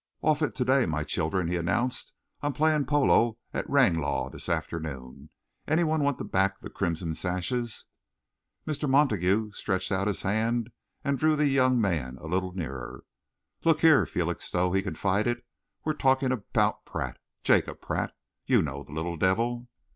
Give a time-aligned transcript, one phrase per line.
[0.23, 2.11] "Off it to day, my children," he announced.
[2.41, 5.29] "I'm playing polo at Ranelagh this afternoon.
[5.67, 7.85] Any one want to back the Crimson Sashes?"
[8.65, 8.89] Mr.
[8.89, 10.71] Montague stretched out his hand
[11.03, 13.03] and drew the young man a little nearer.
[13.63, 15.43] "Look here, Felixstowe," he confided,
[15.85, 18.11] "we're talking about Pratt Jacob Pratt.
[18.47, 19.67] You know the little devil."